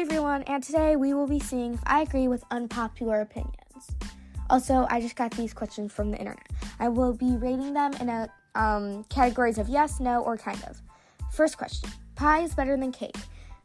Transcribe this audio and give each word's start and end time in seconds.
Hey 0.00 0.06
everyone, 0.06 0.44
and 0.44 0.62
today 0.62 0.96
we 0.96 1.12
will 1.12 1.26
be 1.26 1.38
seeing 1.38 1.74
if 1.74 1.80
I 1.84 2.00
agree 2.00 2.26
with 2.26 2.42
unpopular 2.50 3.20
opinions. 3.20 3.90
Also, 4.48 4.86
I 4.88 4.98
just 4.98 5.14
got 5.14 5.30
these 5.32 5.52
questions 5.52 5.92
from 5.92 6.10
the 6.10 6.16
internet. 6.16 6.46
I 6.78 6.88
will 6.88 7.12
be 7.12 7.36
rating 7.36 7.74
them 7.74 7.92
in 8.00 8.08
a 8.08 8.30
um, 8.54 9.04
categories 9.10 9.58
of 9.58 9.68
yes, 9.68 10.00
no, 10.00 10.22
or 10.22 10.38
kind 10.38 10.58
of. 10.64 10.80
First 11.30 11.58
question: 11.58 11.90
Pie 12.14 12.44
is 12.44 12.54
better 12.54 12.78
than 12.78 12.92
cake? 12.92 13.18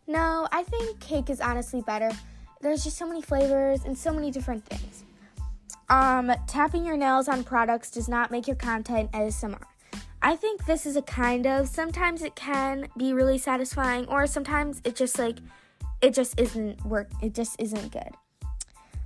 No, 0.08 0.46
I 0.52 0.64
think 0.64 1.00
cake 1.00 1.30
is 1.30 1.40
honestly 1.40 1.82
better. 1.84 2.12
There's 2.60 2.84
just 2.84 2.98
so 2.98 3.08
many 3.08 3.22
flavors 3.22 3.86
and 3.86 3.98
so 3.98 4.12
many 4.12 4.30
different 4.30 4.66
things. 4.66 5.06
Um, 5.88 6.34
tapping 6.48 6.86
your 6.86 6.98
nails 6.98 7.30
on 7.30 7.46
products 7.46 7.90
does 7.90 8.10
not 8.10 8.30
make 8.30 8.46
your 8.46 8.58
content 8.58 9.10
ASMR. 9.14 9.64
I 10.22 10.36
think 10.36 10.66
this 10.66 10.86
is 10.86 10.98
a 10.98 11.02
kind 11.02 11.48
of 11.48 11.70
sometimes 11.70 12.24
it 12.24 12.36
can 12.36 12.90
be 12.98 13.14
really 13.14 13.38
satisfying 13.38 14.06
or 14.08 14.28
sometimes 14.28 14.82
it 14.84 14.98
just 14.98 15.18
like 15.18 15.38
it 16.02 16.14
just 16.14 16.40
isn't 16.40 16.84
work 16.86 17.10
it 17.22 17.34
just 17.34 17.56
isn't 17.60 17.92
good. 17.92 18.10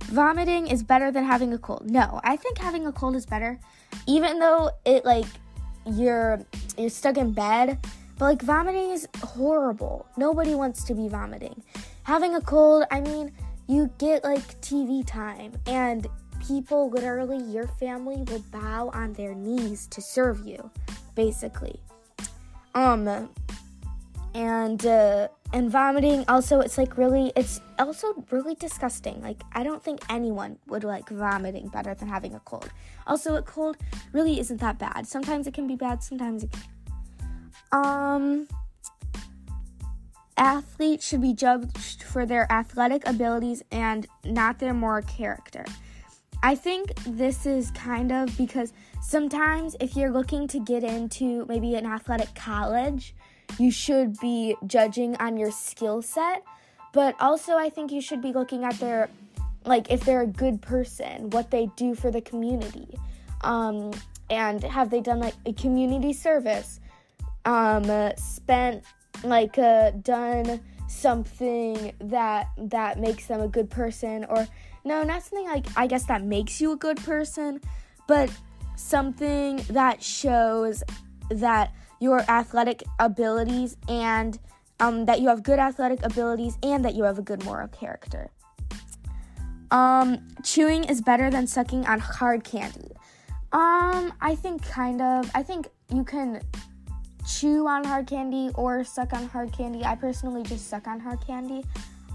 Vomiting 0.04 0.66
is 0.66 0.82
better 0.82 1.12
than 1.12 1.24
having 1.24 1.52
a 1.52 1.58
cold. 1.58 1.88
No, 1.88 2.20
I 2.24 2.36
think 2.36 2.58
having 2.58 2.86
a 2.86 2.92
cold 2.92 3.16
is 3.16 3.26
better 3.26 3.58
even 4.06 4.38
though 4.38 4.70
it 4.84 5.04
like 5.04 5.26
you're 5.86 6.40
you're 6.76 6.90
stuck 6.90 7.16
in 7.16 7.32
bed, 7.32 7.78
but 8.18 8.24
like 8.24 8.42
vomiting 8.42 8.90
is 8.90 9.08
horrible. 9.22 10.06
Nobody 10.16 10.54
wants 10.54 10.84
to 10.84 10.94
be 10.94 11.08
vomiting. 11.08 11.62
Having 12.02 12.34
a 12.34 12.40
cold, 12.40 12.84
I 12.90 13.00
mean, 13.00 13.32
you 13.66 13.90
get 13.98 14.24
like 14.24 14.60
TV 14.60 15.06
time 15.06 15.52
and 15.66 16.06
people 16.46 16.90
literally 16.90 17.38
your 17.52 17.66
family 17.66 18.22
will 18.28 18.42
bow 18.50 18.90
on 18.94 19.12
their 19.12 19.34
knees 19.34 19.86
to 19.88 20.00
serve 20.00 20.46
you 20.46 20.70
basically 21.14 21.78
um 22.74 23.28
and 24.34 24.86
uh, 24.86 25.28
and 25.52 25.70
vomiting 25.70 26.24
also 26.28 26.60
it's 26.60 26.78
like 26.78 26.96
really 26.96 27.32
it's 27.36 27.60
also 27.78 28.24
really 28.30 28.54
disgusting. 28.54 29.20
Like 29.22 29.42
i 29.52 29.62
don't 29.62 29.82
think 29.82 30.00
anyone 30.08 30.58
would 30.66 30.84
like 30.84 31.08
vomiting 31.08 31.68
better 31.68 31.94
than 31.94 32.08
having 32.08 32.34
a 32.34 32.40
cold. 32.40 32.70
Also 33.06 33.36
a 33.36 33.42
cold 33.42 33.76
really 34.12 34.38
isn't 34.40 34.60
that 34.60 34.78
bad. 34.78 35.06
Sometimes 35.06 35.46
it 35.46 35.54
can 35.54 35.66
be 35.66 35.76
bad 35.76 36.02
sometimes 36.02 36.44
it 36.44 36.52
can 36.52 36.62
um 37.72 38.48
athletes 40.36 41.06
should 41.06 41.20
be 41.20 41.34
judged 41.34 42.02
for 42.02 42.24
their 42.24 42.50
athletic 42.50 43.06
abilities 43.06 43.62
and 43.70 44.06
not 44.24 44.58
their 44.58 44.72
moral 44.72 45.02
character. 45.02 45.64
I 46.42 46.54
think 46.54 46.94
this 47.04 47.44
is 47.44 47.70
kind 47.72 48.10
of 48.10 48.36
because 48.38 48.72
sometimes 49.02 49.76
if 49.78 49.94
you're 49.94 50.10
looking 50.10 50.48
to 50.48 50.58
get 50.58 50.82
into 50.82 51.44
maybe 51.46 51.74
an 51.74 51.84
athletic 51.84 52.34
college 52.34 53.14
you 53.58 53.70
should 53.70 54.18
be 54.20 54.56
judging 54.66 55.16
on 55.16 55.36
your 55.36 55.50
skill 55.50 56.02
set, 56.02 56.44
but 56.92 57.14
also 57.20 57.56
I 57.56 57.70
think 57.70 57.92
you 57.92 58.00
should 58.00 58.22
be 58.22 58.32
looking 58.32 58.64
at 58.64 58.78
their 58.78 59.08
like 59.64 59.90
if 59.90 60.04
they're 60.04 60.22
a 60.22 60.26
good 60.26 60.62
person, 60.62 61.30
what 61.30 61.50
they 61.50 61.68
do 61.76 61.94
for 61.94 62.10
the 62.10 62.20
community. 62.20 62.98
Um, 63.42 63.92
and 64.28 64.62
have 64.62 64.90
they 64.90 65.00
done 65.00 65.20
like 65.20 65.34
a 65.44 65.52
community 65.52 66.12
service? 66.12 66.80
Um, 67.44 67.88
uh, 67.88 68.14
spent 68.16 68.84
like 69.24 69.58
uh, 69.58 69.90
done 69.90 70.60
something 70.88 71.92
that 72.00 72.48
that 72.58 72.98
makes 72.98 73.26
them 73.26 73.40
a 73.40 73.48
good 73.48 73.70
person 73.70 74.24
or 74.28 74.46
no, 74.84 75.02
not 75.02 75.22
something 75.22 75.46
like 75.46 75.66
I 75.76 75.86
guess 75.86 76.04
that 76.06 76.22
makes 76.22 76.60
you 76.60 76.72
a 76.72 76.76
good 76.76 76.96
person, 76.98 77.60
but 78.06 78.30
something 78.76 79.58
that 79.70 80.02
shows 80.02 80.82
that 81.30 81.72
your 82.00 82.20
athletic 82.28 82.82
abilities 82.98 83.76
and 83.88 84.38
um, 84.80 85.04
that 85.04 85.20
you 85.20 85.28
have 85.28 85.42
good 85.42 85.58
athletic 85.58 86.02
abilities 86.02 86.56
and 86.62 86.84
that 86.84 86.94
you 86.94 87.04
have 87.04 87.18
a 87.18 87.22
good 87.22 87.44
moral 87.44 87.68
character. 87.68 88.30
Um, 89.70 90.26
chewing 90.42 90.84
is 90.84 91.00
better 91.00 91.30
than 91.30 91.46
sucking 91.46 91.86
on 91.86 92.00
hard 92.00 92.42
candy. 92.42 92.90
Um, 93.52 94.12
I 94.20 94.34
think 94.34 94.62
kind 94.62 95.00
of. 95.00 95.30
I 95.34 95.42
think 95.42 95.68
you 95.92 96.04
can 96.04 96.40
chew 97.28 97.66
on 97.68 97.84
hard 97.84 98.06
candy 98.06 98.50
or 98.54 98.82
suck 98.82 99.12
on 99.12 99.28
hard 99.28 99.52
candy. 99.52 99.84
I 99.84 99.94
personally 99.94 100.42
just 100.42 100.68
suck 100.68 100.88
on 100.88 100.98
hard 100.98 101.24
candy. 101.24 101.64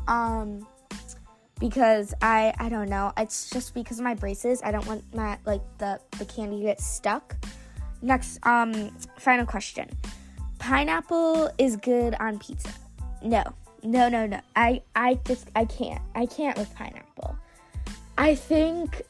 Um, 0.07 0.67
because 1.59 2.13
I 2.21 2.53
I 2.57 2.69
don't 2.69 2.89
know. 2.89 3.13
It's 3.17 3.49
just 3.49 3.73
because 3.73 3.99
of 3.99 4.03
my 4.03 4.15
braces. 4.15 4.61
I 4.63 4.71
don't 4.71 4.85
want 4.85 5.03
my 5.15 5.37
like 5.45 5.61
the 5.77 5.99
the 6.17 6.25
candy 6.25 6.57
to 6.57 6.63
get 6.63 6.81
stuck. 6.81 7.35
Next, 8.05 8.37
um, 8.45 8.91
final 9.17 9.47
question. 9.47 9.89
Pineapple 10.59 11.49
is 11.57 11.75
good 11.75 12.13
on 12.19 12.37
pizza. 12.37 12.69
No, 13.23 13.43
no, 13.81 14.09
no, 14.09 14.27
no. 14.27 14.39
I, 14.55 14.83
I 14.95 15.15
just, 15.25 15.49
I 15.55 15.65
can't. 15.65 16.03
I 16.13 16.27
can't 16.27 16.55
with 16.55 16.71
pineapple. 16.75 17.35
I 18.15 18.35
think, 18.35 19.01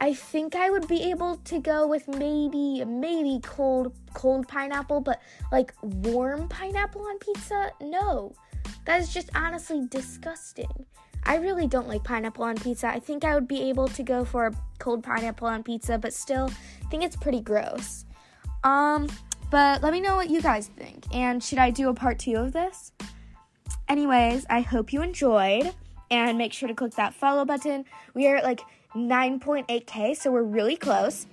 I 0.00 0.14
think 0.14 0.56
I 0.56 0.70
would 0.70 0.88
be 0.88 1.10
able 1.10 1.36
to 1.36 1.60
go 1.60 1.86
with 1.86 2.08
maybe, 2.08 2.82
maybe 2.86 3.40
cold, 3.42 3.92
cold 4.14 4.48
pineapple, 4.48 5.02
but 5.02 5.20
like 5.52 5.74
warm 5.82 6.48
pineapple 6.48 7.02
on 7.02 7.18
pizza. 7.18 7.72
No, 7.82 8.32
that 8.86 9.02
is 9.02 9.12
just 9.12 9.28
honestly 9.34 9.86
disgusting. 9.90 10.86
I 11.24 11.36
really 11.36 11.66
don't 11.66 11.88
like 11.88 12.04
pineapple 12.04 12.44
on 12.44 12.56
pizza. 12.56 12.88
I 12.88 13.00
think 13.00 13.22
I 13.22 13.34
would 13.34 13.46
be 13.46 13.68
able 13.68 13.88
to 13.88 14.02
go 14.02 14.24
for 14.24 14.50
cold 14.78 15.02
pineapple 15.04 15.46
on 15.46 15.62
pizza, 15.62 15.98
but 15.98 16.14
still, 16.14 16.50
I 16.82 16.88
think 16.88 17.04
it's 17.04 17.16
pretty 17.16 17.42
gross. 17.42 18.06
Um, 18.64 19.08
but 19.50 19.82
let 19.82 19.92
me 19.92 20.00
know 20.00 20.16
what 20.16 20.30
you 20.30 20.40
guys 20.40 20.68
think. 20.68 21.04
And 21.12 21.42
should 21.42 21.58
I 21.58 21.70
do 21.70 21.88
a 21.88 21.94
part 21.94 22.18
two 22.18 22.36
of 22.36 22.52
this? 22.52 22.92
Anyways, 23.88 24.46
I 24.48 24.60
hope 24.60 24.92
you 24.92 25.02
enjoyed. 25.02 25.72
And 26.12 26.38
make 26.38 26.52
sure 26.52 26.68
to 26.68 26.74
click 26.74 26.94
that 26.94 27.14
follow 27.14 27.44
button. 27.44 27.84
We 28.14 28.26
are 28.26 28.36
at 28.36 28.44
like 28.44 28.62
9.8k, 28.94 30.16
so 30.16 30.32
we're 30.32 30.42
really 30.42 30.76
close. 30.76 31.26